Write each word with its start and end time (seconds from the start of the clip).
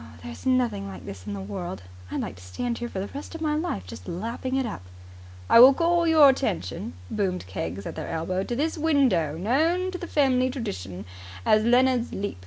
"There's 0.23 0.47
nothing 0.47 0.87
like 0.87 1.05
this 1.05 1.27
in 1.27 1.33
the 1.35 1.39
world. 1.41 1.83
I'd 2.09 2.21
like 2.21 2.35
to 2.37 2.43
stand 2.43 2.79
here 2.79 2.89
for 2.89 2.97
the 2.99 3.09
rest 3.13 3.35
of 3.35 3.41
my 3.41 3.55
life, 3.55 3.85
just 3.85 4.07
lapping 4.07 4.55
it 4.55 4.65
up." 4.65 4.81
"I 5.47 5.59
will 5.59 5.75
call 5.75 6.07
your 6.07 6.27
attention," 6.27 6.93
boomed 7.11 7.45
Keggs 7.45 7.85
at 7.85 7.93
their 7.95 8.09
elbow, 8.09 8.41
"to 8.45 8.55
this 8.55 8.79
window, 8.79 9.37
known 9.37 9.91
in 9.91 9.91
the 9.99 10.07
fem'ly 10.07 10.49
tredition 10.49 11.05
as 11.45 11.65
Leonard's 11.65 12.13
Leap. 12.13 12.39